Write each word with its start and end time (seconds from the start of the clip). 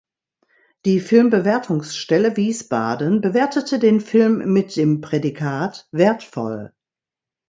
Die 0.83 0.99
Filmbewertungsstelle 0.99 2.35
Wiesbaden 2.35 3.21
bewertete 3.21 3.77
den 3.77 4.01
Film 4.01 4.51
mit 4.51 4.75
dem 4.75 4.99
Prädikat 4.99 5.87
„Wertvoll“. 5.91 6.73